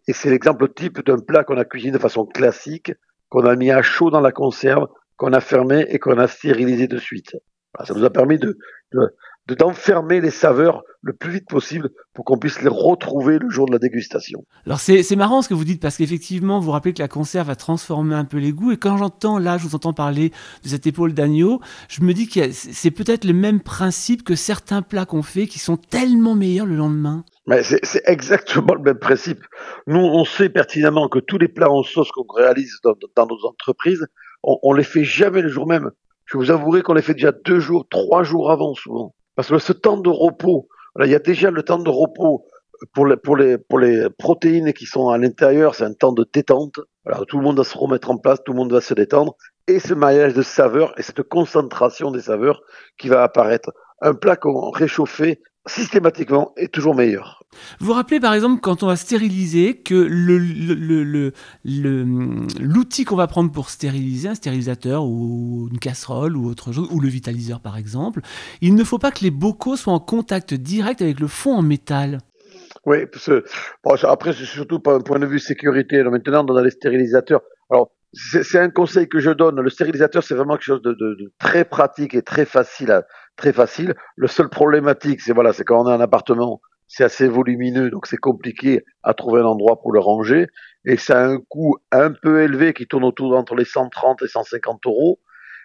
[0.08, 2.92] Et c'est l'exemple type d'un plat qu'on a cuisiné de façon classique,
[3.28, 6.86] qu'on a mis à chaud dans la conserve, qu'on a fermé et qu'on a stérilisé
[6.88, 7.36] de suite.
[7.74, 8.58] Voilà, ça nous a permis de,
[8.92, 13.66] de, d'enfermer les saveurs le plus vite possible pour qu'on puisse les retrouver le jour
[13.66, 14.44] de la dégustation.
[14.66, 17.56] Alors c'est marrant ce que vous dites parce qu'effectivement vous rappelez que la conserve a
[17.56, 20.30] transformé un peu les goûts et quand j'entends là, je vous entends parler
[20.62, 24.82] de cette épaule d'agneau, je me dis que c'est peut-être le même principe que certains
[24.82, 27.24] plats qu'on fait qui sont tellement meilleurs le lendemain.
[27.46, 29.40] Mais c'est exactement le même principe.
[29.88, 33.44] Nous, on sait pertinemment que tous les plats en sauce qu'on réalise dans, dans, nos
[33.46, 34.06] entreprises,
[34.42, 35.90] on, on les fait jamais le jour même.
[36.26, 39.14] Je vous avouerai qu'on les fait déjà deux jours, trois jours avant souvent.
[39.34, 40.68] Parce que ce temps de repos,
[41.00, 42.44] il y a déjà le temps de repos
[42.94, 46.26] pour les, pour les, pour les protéines qui sont à l'intérieur, c'est un temps de
[46.32, 46.80] détente.
[47.06, 49.36] Alors, tout le monde va se remettre en place, tout le monde va se détendre.
[49.68, 52.62] Et ce maillage de saveurs et cette concentration des saveurs
[52.98, 53.70] qui va apparaître.
[54.00, 57.44] Un plat qu'on réchauffait systématiquement est toujours meilleur.
[57.78, 59.94] Vous vous rappelez par exemple quand on va stériliser que
[62.60, 67.00] l'outil qu'on va prendre pour stériliser, un stérilisateur ou une casserole ou autre chose, ou
[67.00, 68.20] le vitaliseur par exemple,
[68.60, 71.62] il ne faut pas que les bocaux soient en contact direct avec le fond en
[71.62, 72.18] métal.
[72.84, 73.44] Oui, parce que,
[74.06, 76.02] après c'est surtout pas un point de vue sécurité.
[76.02, 79.60] maintenant dans les stérilisateurs, alors c'est un conseil que je donne.
[79.60, 83.04] Le stérilisateur, c'est vraiment quelque chose de, de, de, très pratique et très facile, à,
[83.36, 83.94] très facile.
[84.16, 88.06] Le seul problématique, c'est voilà, c'est quand on a un appartement, c'est assez volumineux, donc
[88.06, 90.46] c'est compliqué à trouver un endroit pour le ranger,
[90.84, 94.28] et ça a un coût un peu élevé qui tourne autour entre les 130 et
[94.28, 95.18] 150 euros,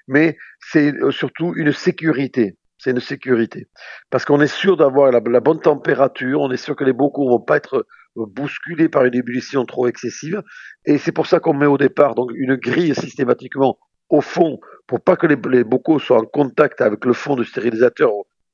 [0.08, 2.58] mais c'est surtout une sécurité.
[2.78, 3.68] C'est une sécurité.
[4.12, 7.28] Parce qu'on est sûr d'avoir la, la, bonne température, on est sûr que les bocaux
[7.28, 7.88] vont pas être
[8.26, 10.42] bousculés par une ébullition trop excessive.
[10.86, 13.78] Et c'est pour ça qu'on met au départ donc une grille systématiquement
[14.10, 18.12] au fond pour pas que les, bocaux soient en contact avec le fond du stérilisateur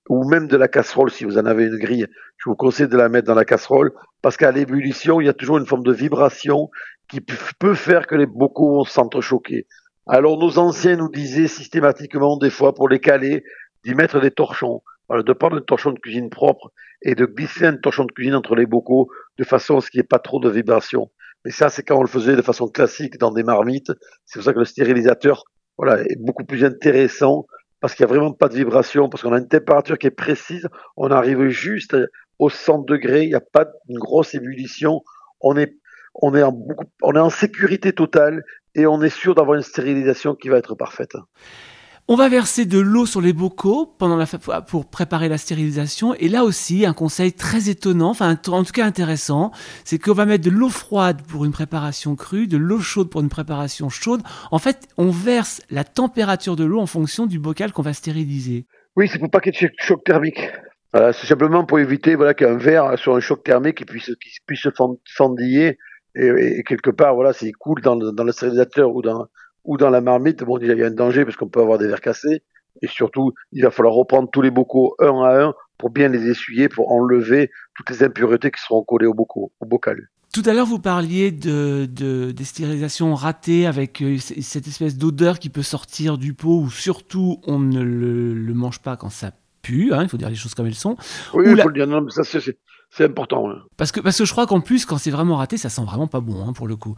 [0.09, 2.07] ou même de la casserole si vous en avez une grille.
[2.37, 5.33] Je vous conseille de la mettre dans la casserole parce qu'à l'ébullition, il y a
[5.33, 6.69] toujours une forme de vibration
[7.07, 9.67] qui peut faire que les bocaux vont s'entrechoquer.
[10.07, 13.43] Alors nos anciens nous disaient systématiquement, des fois, pour les caler,
[13.85, 14.81] d'y mettre des torchons.
[15.09, 16.71] De prendre un torchon de cuisine propre
[17.01, 19.99] et de glisser un torchon de cuisine entre les bocaux de façon à ce qu'il
[19.99, 21.11] n'y ait pas trop de vibrations.
[21.45, 23.91] Mais ça, c'est quand on le faisait de façon classique dans des marmites.
[24.25, 25.43] C'est pour ça que le stérilisateur
[25.77, 27.45] voilà, est beaucoup plus intéressant
[27.79, 30.11] parce qu'il n'y a vraiment pas de vibration, parce qu'on a une température qui est
[30.11, 30.69] précise.
[30.95, 31.97] On arrive juste
[32.39, 35.01] au 100 degrés, il n'y a pas une grosse ébullition.
[35.41, 35.75] On est,
[36.15, 36.57] on est, en
[37.01, 38.43] on est en sécurité totale
[38.73, 41.17] et on est sûr d'avoir une stérilisation qui va être parfaite.
[42.09, 46.13] On va verser de l'eau sur les bocaux la, pour préparer la stérilisation.
[46.15, 49.51] Et là aussi, un conseil très étonnant, enfin en tout cas intéressant,
[49.85, 53.21] c'est qu'on va mettre de l'eau froide pour une préparation crue, de l'eau chaude pour
[53.21, 54.21] une préparation chaude.
[54.51, 58.65] En fait, on verse la température de l'eau en fonction du bocal qu'on va stériliser.
[58.97, 60.51] Oui, c'est pour pas qu'il y ait de choc thermique.
[60.93, 64.11] c'est simplement pour éviter voilà, qu'un verre sur un choc thermique qui puisse,
[64.45, 64.69] puisse se
[65.15, 65.77] fendiller
[66.15, 69.25] et, quelque part, voilà, s'il coule dans le stérilisateur ou dans,
[69.63, 71.87] ou dans la marmite, bon, il y a un danger parce qu'on peut avoir des
[71.87, 72.43] verres cassés.
[72.81, 76.29] Et surtout, il va falloir reprendre tous les bocaux un à un pour bien les
[76.29, 80.09] essuyer, pour enlever toutes les impuretés qui seront collées au, bocaux, au bocal.
[80.33, 85.37] Tout à l'heure, vous parliez de, de, des stérilisations ratées avec euh, cette espèce d'odeur
[85.37, 89.31] qui peut sortir du pot, ou surtout on ne le, le mange pas quand ça
[89.61, 90.97] pue, hein, il faut dire les choses comme elles sont.
[91.33, 92.57] Oui, il faut le dire, non, mais ça c'est
[92.95, 93.47] c'est important.
[93.75, 96.05] Parce que, parce que je crois qu'en plus, quand c'est vraiment raté, ça sent vraiment
[96.05, 96.95] pas bon, hein, pour le coup.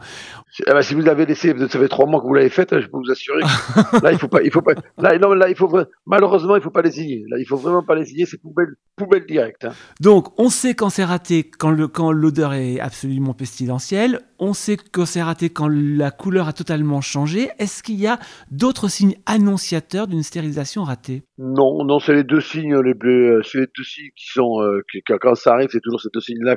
[0.66, 2.80] Eh ben, si vous l'avez laissé, ça fait trois mois que vous l'avez fait, hein,
[2.82, 3.40] je peux vous assurer.
[3.40, 5.70] Que, là, il faut pas, il faut pas, là, non, là, il faut,
[6.04, 7.24] malheureusement, il faut pas les signer.
[7.30, 9.64] Là, il faut vraiment pas les signer, c'est poubelle, poubelle directe.
[9.64, 9.72] Hein.
[9.98, 14.20] Donc, on sait quand c'est raté, quand le, quand l'odeur est absolument pestilentielle.
[14.38, 17.48] On sait quand c'est raté quand la couleur a totalement changé.
[17.58, 18.18] Est-ce qu'il y a
[18.50, 21.22] d'autres signes annonciateurs d'une stérilisation ratée?
[21.38, 24.82] Non, non, c'est les deux signes les euh, les deux signes qui sont, euh,
[25.20, 26.56] quand ça arrive, c'est toujours ces deux signes-là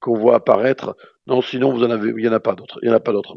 [0.00, 0.96] qu'on voit apparaître.
[1.26, 2.78] Non, sinon vous en avez, il y en a pas d'autres.
[2.82, 3.34] Il y en a pas d'autres.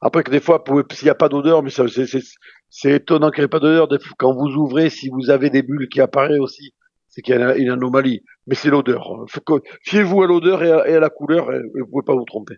[0.00, 3.48] Après que des fois, s'il n'y a pas d'odeur, mais c'est étonnant qu'il n'y ait
[3.48, 3.88] pas d'odeur.
[4.18, 6.74] Quand vous ouvrez, si vous avez des bulles qui apparaissent aussi,
[7.12, 8.22] c'est qu'il y a une anomalie.
[8.46, 9.26] Mais c'est l'odeur.
[9.82, 12.56] Fiez-vous à l'odeur et, à la couleur, et vous ne pouvez pas vous tromper.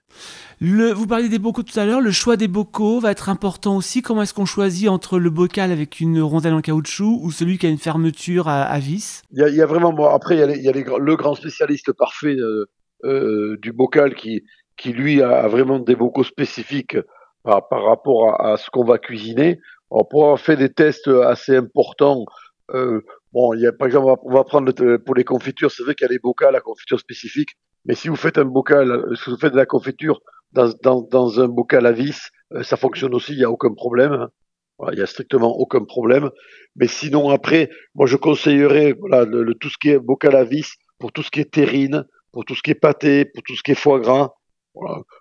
[0.61, 2.01] Le, vous parliez des bocaux tout à l'heure.
[2.01, 4.01] Le choix des bocaux va être important aussi.
[4.01, 7.67] Comment est-ce qu'on choisit entre le bocal avec une rondelle en caoutchouc ou celui qui
[7.67, 9.23] a une fermeture à, vis?
[9.33, 9.93] Il y, a, vraiment.
[9.93, 12.67] Bon, après, il y a, le grand spécialiste parfait euh,
[13.03, 14.45] euh, du bocal qui,
[14.77, 16.97] qui lui a, vraiment des bocaux spécifiques
[17.43, 19.59] par, par rapport à, ce qu'on va cuisiner.
[19.91, 22.25] On pourra fait des tests assez importants.
[22.71, 23.03] Euh,
[23.35, 26.21] Bon, par exemple, on va, prendre pour les confitures, c'est vrai qu'il y a les
[26.21, 27.51] bocals à confiture spécifique,
[27.85, 30.21] mais si vous faites un bocal, euh, si vous faites de la confiture
[30.53, 33.75] dans, dans, dans un bocal à vis, euh, ça fonctionne aussi, il n'y a aucun
[33.75, 34.29] problème.
[34.93, 36.31] Il y a strictement aucun problème.
[36.77, 41.13] Mais sinon, après, moi, je conseillerais le, tout ce qui est bocal à vis pour
[41.13, 43.71] tout ce qui est terrine, pour tout ce qui est pâté, pour tout ce qui
[43.71, 44.33] est foie gras.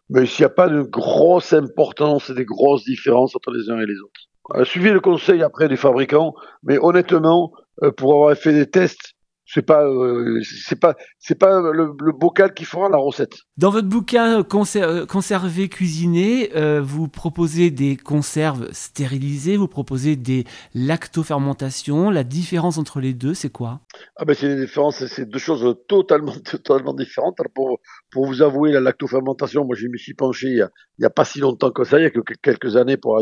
[0.09, 3.79] Mais s'il n'y a pas de grosse importance et des grosses différences entre les uns
[3.79, 4.21] et les autres.
[4.55, 7.62] Euh, suivez le conseil après du fabricant, mais honnêtement, euh,
[7.97, 12.65] pour avoir fait des tests, c'est pas euh, c'est pas c'est pas le, bocal qui
[12.65, 13.33] fera la recette.
[13.57, 16.49] Dans votre bouquin euh, conserver cuisiner,
[16.81, 22.09] vous proposez des conserves stérilisées, vous proposez des lactofermentations.
[22.09, 23.81] La différence entre les deux, c'est quoi?
[24.15, 27.39] Ah ben c'est des différences, c'est deux choses totalement totalement différentes.
[27.39, 27.79] Alors pour
[28.11, 31.05] pour vous avouer la lactofermentation, moi je me suis penché il y a, il y
[31.05, 33.19] a pas si longtemps que ça, il y a que quelques années pour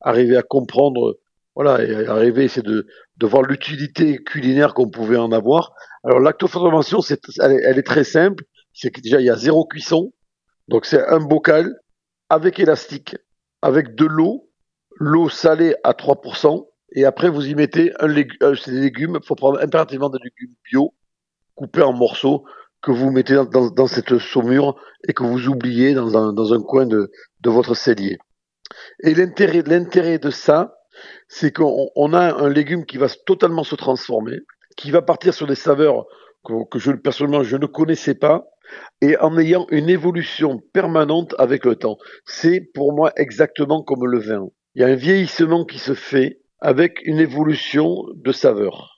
[0.00, 1.18] arriver à comprendre
[1.54, 2.86] voilà, et arriver, c'est de,
[3.18, 5.74] de voir l'utilité culinaire qu'on pouvait en avoir.
[6.02, 8.44] Alors, lactofermentation, c'est, elle, est très simple.
[8.72, 10.12] C'est que déjà, il y a zéro cuisson.
[10.68, 11.74] Donc, c'est un bocal
[12.30, 13.16] avec élastique,
[13.60, 14.48] avec de l'eau,
[14.96, 16.66] l'eau salée à 3%.
[16.94, 19.18] Et après, vous y mettez un légume, euh, des légumes.
[19.22, 20.94] Il faut prendre impérativement des légumes bio,
[21.54, 22.44] coupés en morceaux,
[22.80, 26.54] que vous mettez dans, dans, dans cette saumure et que vous oubliez dans un, dans
[26.54, 27.10] un coin de,
[27.40, 28.18] de votre cellier.
[29.00, 30.74] Et l'intérêt, l'intérêt de ça,
[31.28, 34.38] c'est qu'on a un légume qui va totalement se transformer,
[34.76, 36.06] qui va partir sur des saveurs
[36.44, 38.48] que, je personnellement je ne connaissais pas,
[39.00, 41.98] et en ayant une évolution permanente avec le temps.
[42.24, 44.48] C'est pour moi exactement comme le vin.
[44.74, 48.96] Il y a un vieillissement qui se fait avec une évolution de saveurs.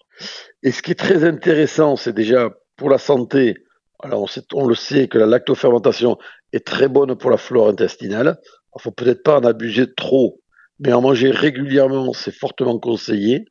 [0.62, 3.56] Et ce qui est très intéressant, c'est déjà pour la santé.
[4.02, 6.18] Alors on, on le sait que la lactofermentation
[6.52, 8.38] est très bonne pour la flore intestinale.
[8.76, 10.40] Il faut peut-être pas en abuser trop
[10.78, 13.46] mais en manger régulièrement, c'est fortement conseillé.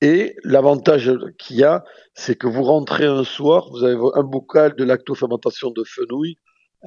[0.00, 4.76] Et l'avantage qu'il y a, c'est que vous rentrez un soir, vous avez un bocal
[4.76, 6.36] de lactofermentation de fenouil,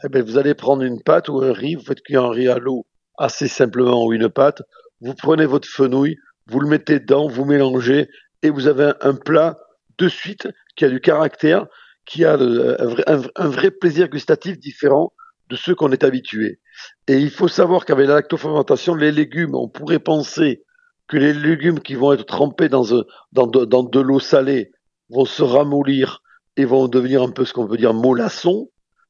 [0.03, 2.47] eh bien, vous allez prendre une pâte ou un riz, vous faites cuire un riz
[2.47, 2.85] à l'eau
[3.17, 4.61] assez simplement ou une pâte,
[5.01, 6.15] vous prenez votre fenouil,
[6.47, 8.07] vous le mettez dedans, vous mélangez
[8.41, 9.57] et vous avez un, plat
[9.97, 11.67] de suite qui a du caractère,
[12.05, 15.11] qui a vrai, un vrai plaisir gustatif différent
[15.51, 16.59] de ceux qu'on est habitué.
[17.07, 20.63] Et il faut savoir qu'avec la lactofermentation, les légumes, on pourrait penser
[21.07, 22.85] que les légumes qui vont être trempés dans,
[23.33, 24.71] dans de, dans de l'eau salée
[25.09, 26.21] vont se ramollir
[26.55, 28.69] et vont devenir un peu ce qu'on veut dire mollassons.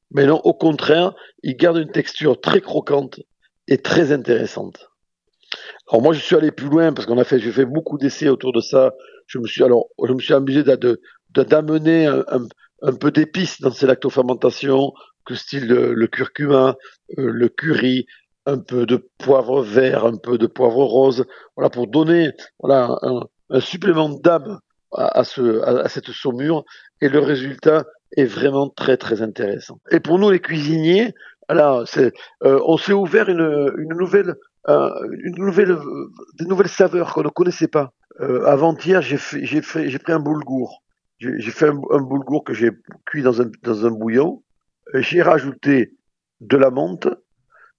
[0.10, 3.20] Mais non, au contraire, ils gardent une texture très croquante
[3.68, 4.90] et très intéressante.
[5.92, 8.30] Alors moi, je suis allé plus loin parce qu'on a fait, j'ai fait beaucoup d'essais
[8.30, 8.94] autour de ça.
[9.28, 12.24] Je me suis alors, je me suis amusé d'amener un,
[12.82, 14.92] un, peu d'épices dans ces lactofermentations,
[15.26, 16.76] que style le, le curcuma,
[17.18, 18.06] euh, le curry,
[18.46, 23.60] un peu de poivre vert, un peu de poivre rose, voilà pour donner voilà un,
[23.60, 24.60] supplément d'âme
[24.94, 26.64] à, ce, à, cette saumure
[27.02, 27.86] et le résultat
[28.18, 29.80] est vraiment très très intéressant.
[29.92, 31.14] Et pour nous les cuisiniers,
[31.86, 34.36] c'est, euh, on s'est ouvert une, une nouvelle
[34.70, 34.90] euh,
[35.24, 35.76] une nouvelle
[36.38, 37.94] des nouvelles saveurs qu'on ne connaissait pas.
[38.20, 40.84] Euh, avant-hier, j'ai j'ai pris un boulgour.
[41.20, 42.70] J'ai fait un, un boulgour que j'ai
[43.06, 44.44] cuit dans un dans un bouillon.
[44.94, 45.94] J'ai rajouté
[46.42, 47.08] de la menthe,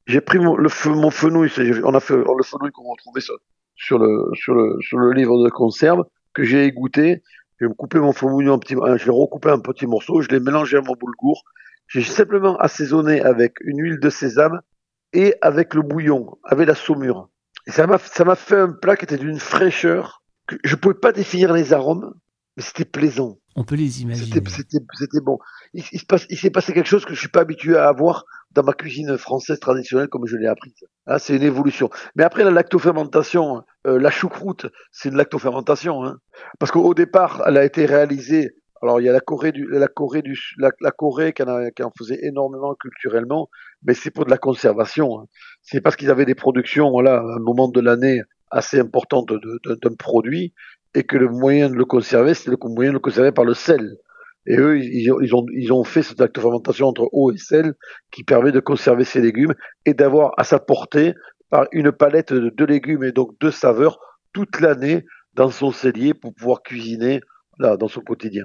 [0.06, 1.50] j'ai pris mon, le, mon fenouil,
[1.84, 3.36] on a fait le fenouil qu'on retrouvait sur,
[3.74, 7.22] sur, le, sur, le, sur le livre de conserve, que j'ai égoutté.
[7.60, 10.40] Je vais coupé mon fenouil en petit, je l'ai recoupé en petits morceaux, je l'ai
[10.40, 11.44] mélangé à mon boulgour.
[11.86, 14.60] J'ai simplement assaisonné avec une huile de sésame
[15.12, 17.28] et avec le bouillon, avec la saumure.
[17.68, 21.12] Ça m'a, ça m'a fait un plat qui était d'une fraîcheur que je pouvais pas
[21.12, 22.14] définir les arômes,
[22.56, 23.38] mais c'était plaisant.
[23.56, 24.42] On peut les imaginer.
[24.46, 25.38] C'était bon.
[25.74, 29.16] Il, s'est passé quelque chose que je suis pas habitué à avoir dans ma cuisine
[29.16, 30.74] française traditionnelle comme je l'ai apprise.
[31.06, 31.90] Ah, c'est une évolution.
[32.16, 36.04] Mais après la lactofermentation, euh, la choucroute, c'est une lactofermentation.
[36.04, 36.18] Hein.
[36.58, 38.56] Parce qu'au départ, elle a été réalisée.
[38.82, 41.70] Alors il y a la Corée du, la Corée du, la, la Corée qui en,
[41.70, 43.48] qui en, faisait énormément culturellement,
[43.84, 45.20] mais c'est pour de la conservation.
[45.20, 45.26] Hein.
[45.62, 49.94] C'est parce qu'ils avaient des productions, voilà, à un moment de l'année assez importante d'un
[49.98, 50.52] produit,
[50.94, 53.54] et que le moyen de le conserver, c'est le moyen de le conserver par le
[53.54, 53.96] sel.
[54.46, 57.30] Et eux, ils ont, ils ont, ils ont fait cette acte de fermentation entre eau
[57.30, 57.74] et sel
[58.10, 59.54] qui permet de conserver ces légumes
[59.86, 61.14] et d'avoir à sa portée
[61.48, 63.98] par une palette de, légumes et donc de saveurs
[64.32, 67.20] toute l'année dans son cellier pour pouvoir cuisiner
[67.58, 68.44] là, dans son quotidien.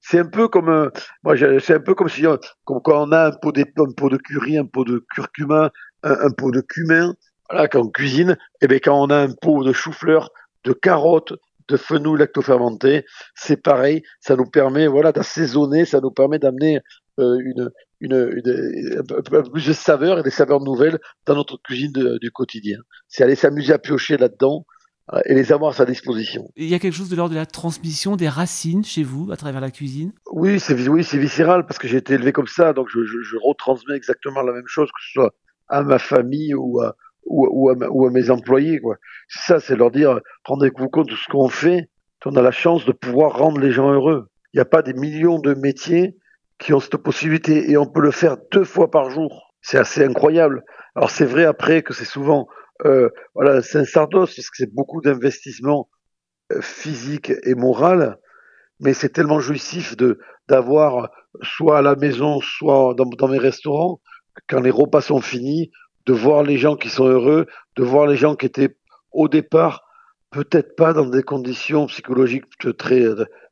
[0.00, 0.90] C'est un peu comme, euh,
[1.22, 3.92] moi, c'est un peu comme si, euh, comme quand on a un pot, de, un
[3.96, 5.70] pot de curry, un pot de curcuma,
[6.02, 7.14] un, pot de cumin,
[7.48, 10.30] voilà, quand on cuisine, et bien quand on a un pot de chou-fleur,
[10.64, 11.34] de carottes,
[11.68, 13.04] de fenouil lactofermenté,
[13.34, 16.80] c'est pareil, ça nous permet voilà d'assaisonner, ça nous permet d'amener
[17.18, 21.60] euh, une, une, une, un peu plus de saveurs et des saveurs nouvelles dans notre
[21.62, 22.78] cuisine de, du quotidien.
[23.08, 24.66] C'est aller s'amuser à piocher là-dedans
[25.12, 26.50] euh, et les avoir à sa disposition.
[26.56, 29.36] Il y a quelque chose de l'ordre de la transmission des racines chez vous à
[29.36, 30.12] travers la cuisine?
[30.30, 33.36] Oui, c'est oui, viscéral parce que j'ai été élevé comme ça, donc je, je, je
[33.42, 35.34] retransmets exactement la même chose que ce soit
[35.68, 36.96] à ma famille ou à,
[37.28, 38.80] ou, ou, à, ou à mes employés.
[38.80, 38.96] Quoi.
[39.28, 41.88] Ça, c'est leur dire, rendez-vous compte de ce qu'on fait,
[42.28, 44.28] on a la chance de pouvoir rendre les gens heureux.
[44.52, 46.16] Il n'y a pas des millions de métiers
[46.58, 49.54] qui ont cette possibilité et on peut le faire deux fois par jour.
[49.62, 50.62] C'est assez incroyable.
[50.94, 52.48] Alors c'est vrai après que c'est souvent,
[52.84, 55.88] euh, voilà, c'est un sardos parce que c'est beaucoup d'investissement
[56.52, 58.18] euh, physique et moral,
[58.80, 61.10] mais c'est tellement jouissif de d'avoir
[61.42, 64.00] soit à la maison, soit dans, dans mes restaurants,
[64.48, 65.70] quand les repas sont finis,
[66.08, 68.74] de voir les gens qui sont heureux, de voir les gens qui étaient
[69.12, 69.84] au départ
[70.30, 72.46] peut-être pas dans des conditions psychologiques
[72.78, 73.04] très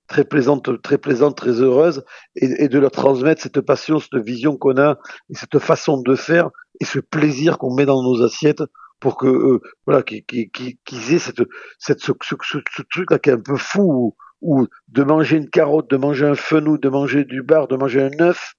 [0.07, 2.05] très plaisantes, très plaisantes, très heureuses,
[2.37, 4.99] et, de leur transmettre cette passion, cette vision qu'on a,
[5.31, 6.49] et cette façon de faire,
[6.81, 8.63] et ce plaisir qu'on met dans nos assiettes
[9.01, 11.43] pour que euh, voilà qu'ils qu qu aient cette,
[11.79, 15.91] cette ce, ce, truc là qui est un peu fou ou de manger une carotte,
[15.91, 18.55] de manger un fenouil, de manger du bar, de manger un œuf,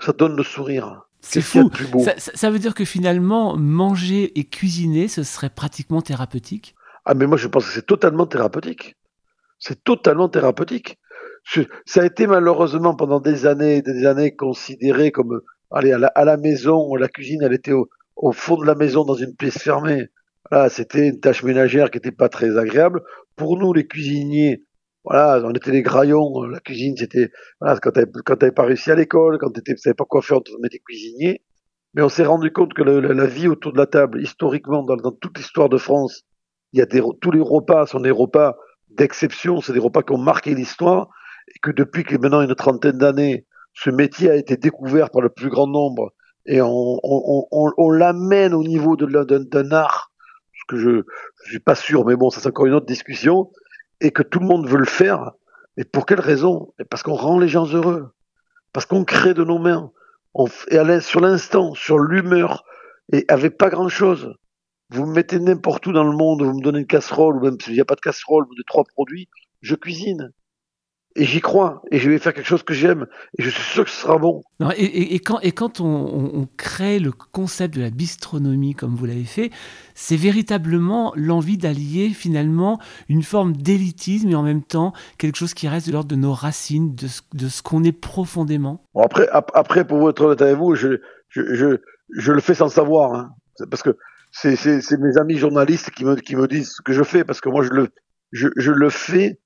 [0.00, 1.02] ça donne le sourire.
[1.28, 1.70] C'est fou.
[2.04, 6.74] Ça, ça, veut dire que finalement, manger et cuisiner, ce serait pratiquement thérapeutique?
[7.04, 8.96] Ah, mais moi, je pense que c'est totalement thérapeutique.
[9.58, 10.98] C'est totalement thérapeutique.
[11.84, 16.24] Ça a été malheureusement pendant des années des années considéré comme allez à la, à
[16.24, 19.58] la maison, la cuisine, elle était au, au, fond de la maison dans une pièce
[19.58, 20.08] fermée.
[20.50, 23.02] Voilà, c'était une tâche ménagère qui n'était pas très agréable.
[23.36, 24.64] Pour nous, les cuisiniers,
[25.06, 28.90] voilà, on était des graillons, la cuisine, c'était, voilà, quand t'avais, quand t'avais pas réussi
[28.90, 31.42] à l'école, quand t'étais, savais pas quoi faire, on te mettait cuisinier.
[31.94, 35.38] Mais on s'est rendu compte que la, vie autour de la table, historiquement, dans, toute
[35.38, 36.24] l'histoire de France,
[36.72, 38.56] il y a des, tous les repas sont des repas
[38.90, 41.08] d'exception, c'est des repas qui ont marqué l'histoire,
[41.54, 45.28] et que depuis que maintenant une trentaine d'années, ce métier a été découvert par le
[45.28, 46.12] plus grand nombre,
[46.46, 50.12] et on, on, l'amène au niveau de, d'un art,
[50.52, 51.02] ce que je,
[51.44, 53.50] je suis pas sûr, mais bon, ça c'est encore une autre discussion,
[54.00, 55.32] et que tout le monde veut le faire,
[55.76, 56.72] mais pour quelle raison?
[56.90, 58.12] Parce qu'on rend les gens heureux,
[58.72, 59.90] parce qu'on crée de nos mains,
[60.68, 62.64] et à sur l'instant, sur l'humeur,
[63.12, 64.34] et avec pas grand-chose.
[64.90, 67.60] Vous me mettez n'importe où dans le monde, vous me donnez une casserole, ou même
[67.60, 69.28] s'il n'y a pas de casserole, ou des trois produits,
[69.62, 70.32] je cuisine.
[71.16, 73.06] Et j'y crois, et je vais faire quelque chose que j'aime,
[73.38, 74.42] et je suis sûr que ce sera bon.
[74.76, 79.50] et, quand, et quand on, crée le concept de la bistronomie comme vous l'avez fait,
[79.94, 85.68] c'est véritablement l'envie d'allier finalement une forme d'élitisme et en même temps quelque chose qui
[85.68, 88.84] reste de l'ordre de nos racines, de ce, de ce qu'on est profondément.
[88.94, 91.80] Bon, après, après, pour être honnête avec vous, je, je, je,
[92.16, 93.30] je le fais sans savoir, hein.
[93.70, 93.96] parce que
[94.30, 97.48] c'est mes amis journalistes qui me, qui me disent ce que je fais, parce que
[97.48, 97.88] moi je le,
[98.32, 99.38] je, je le fais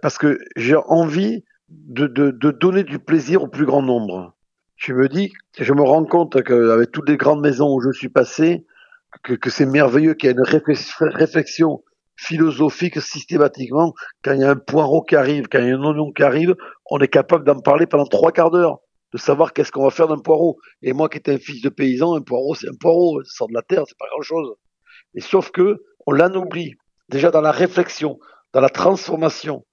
[0.00, 4.34] parce que j'ai envie de, de, donner du plaisir au plus grand nombre.
[4.76, 8.08] Je me dis, je me rends compte qu'avec toutes les grandes maisons où je suis
[8.08, 8.66] passé,
[9.22, 11.82] que, que c'est merveilleux qu'il y ait une réflexion
[12.16, 13.94] philosophique systématiquement.
[14.22, 16.22] Quand il y a un poireau qui arrive, quand il y a un oignon qui
[16.22, 16.54] arrive,
[16.90, 18.78] on est capable d'en parler pendant trois quarts d'heure,
[19.12, 20.58] de savoir qu'est-ce qu'on va faire d'un poireau.
[20.82, 23.48] Et moi qui étais un fils de paysan, un poireau c'est un poireau, ça sort
[23.48, 24.54] de la terre, c'est pas grand-chose.
[25.14, 26.74] Et sauf que on l'anoublie
[27.08, 28.18] déjà dans la réflexion,
[28.52, 29.64] dans la transformation.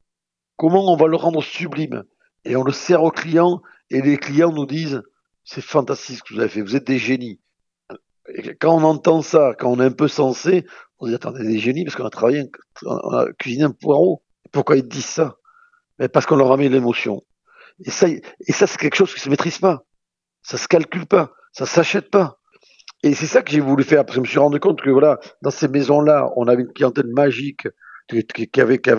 [0.59, 2.03] Comment on va le rendre sublime?
[2.43, 5.01] Et on le sert aux clients et les clients nous disent
[5.45, 7.39] c'est fantastique ce que vous avez fait, vous êtes des génies.
[8.59, 10.65] Quand on entend ça, quand on est un peu sensé,
[10.99, 12.43] on se dit attendez, des génies parce qu'on a travaillé,
[12.85, 14.21] on a cuisiné un poireau.
[14.51, 15.37] Pourquoi ils disent ça?
[16.11, 17.23] Parce qu'on leur a mis l'émotion.
[17.85, 19.85] Et ça, et ça c'est quelque chose qui se maîtrise pas.
[20.41, 22.37] Ça se calcule pas, ça s'achète pas.
[23.01, 24.89] Et c'est ça que j'ai voulu faire, parce que je me suis rendu compte que
[24.89, 27.65] voilà, dans ces maisons-là, on avait une clientèle magique
[28.09, 28.89] qui avait, qui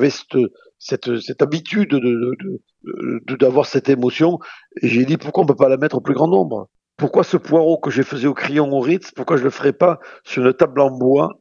[0.80, 4.40] cette, cette habitude de, d'avoir cette émotion.
[4.82, 6.68] Et j'ai dit pourquoi on peut pas la mettre au plus grand nombre?
[6.96, 10.00] Pourquoi ce poireau que je faisais au crayon au Ritz, pourquoi je le ferais pas
[10.24, 11.40] sur une table en bois,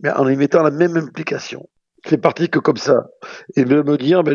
[0.00, 1.68] mais en y mettant la même implication?
[2.06, 3.06] C'est parti que comme ça.
[3.56, 4.34] Et de me dire, mais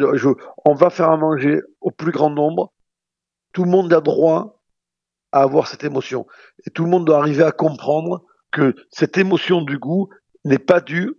[0.66, 2.74] on va faire à manger au plus grand nombre.
[3.54, 4.64] Tout le monde a droit
[5.32, 6.26] à avoir cette émotion.
[6.66, 10.10] Et tout le monde doit arriver à comprendre que cette émotion du goût
[10.46, 11.14] n'est pas due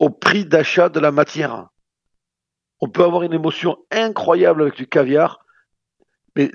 [0.00, 1.68] au prix d'achat de la matière.
[2.82, 5.38] On peut avoir une émotion incroyable avec du caviar,
[6.36, 6.50] mais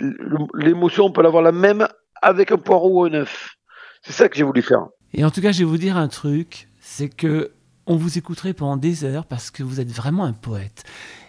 [0.53, 1.87] l'émotion, on peut l'avoir la même
[2.21, 3.55] avec un poireau ou un œuf.
[4.01, 4.87] C'est ça que j'ai voulu faire.
[5.13, 7.51] Et en tout cas, je vais vous dire un truc, c'est que
[7.85, 10.83] on vous écouterait pendant des heures parce que vous êtes vraiment un poète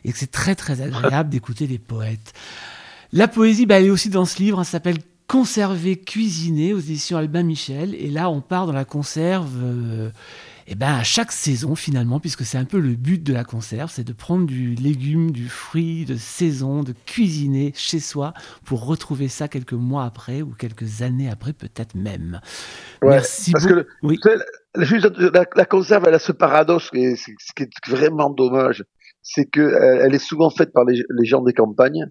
[0.05, 2.33] et que c'est très très agréable d'écouter des poètes.
[3.13, 6.81] La poésie, bah, elle est aussi dans ce livre, hein, ça s'appelle Conserver, cuisiner aux
[6.81, 7.95] éditions Albin Michel.
[7.95, 9.53] Et là, on part dans la conserve.
[9.63, 10.11] Euh,
[10.69, 13.43] et eh ben à chaque saison finalement, puisque c'est un peu le but de la
[13.43, 18.35] conserve, c'est de prendre du légume, du fruit de saison, de cuisiner chez soi
[18.67, 22.43] pour retrouver ça quelques mois après ou quelques années après peut-être même.
[23.03, 24.21] Merci parce Que oui.
[24.75, 28.85] la, la, conserve, elle a ce paradoxe, et ce qui est vraiment dommage,
[29.23, 32.11] c'est que euh, elle est souvent faite par les, gens des campagnes,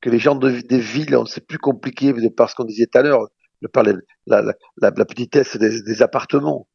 [0.00, 3.26] que les gens des villes, c'est plus compliqué par ce qu'on disait tout à l'heure,
[3.72, 3.94] par la,
[4.28, 6.68] la, la, petitesse des, des appartements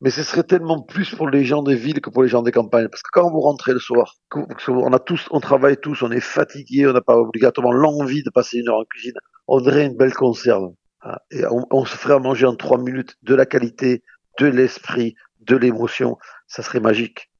[0.00, 2.52] mais ce serait tellement plus pour les gens des villes que pour les gens des
[2.52, 2.88] campagnes.
[2.88, 4.16] Parce que quand vous rentrez le soir,
[4.68, 8.30] on a tous, on travaille tous, on est fatigué, on n'a pas obligatoirement l'envie de
[8.30, 9.14] passer une heure en cuisine.
[9.48, 10.72] On aurait une belle conserve.
[11.02, 11.16] Hein.
[11.30, 14.02] Et on, se ferait à manger en trois minutes de la qualité,
[14.38, 16.18] de l'esprit, de l'émotion.
[16.46, 17.30] Ça serait magique.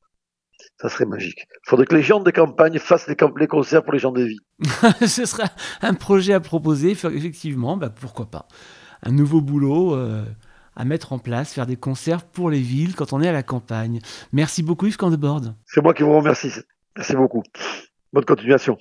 [0.81, 1.47] Ça serait magique.
[1.51, 4.27] Il faudrait que les gens des campagnes fassent les, les concerts pour les gens des
[4.27, 4.41] villes.
[5.07, 5.49] Ce serait
[5.83, 8.49] un projet à proposer, effectivement, bah pourquoi pas.
[9.03, 9.95] Un nouveau boulot.
[9.95, 10.25] Euh,
[10.77, 13.43] à mettre en place, faire des concerts pour les villes quand on est à la
[13.43, 14.01] campagne.
[14.33, 15.43] Merci beaucoup Yves Candebord.
[15.65, 16.53] C'est moi qui vous remercie.
[16.97, 17.43] Merci beaucoup.
[18.13, 18.77] Bonne continuation.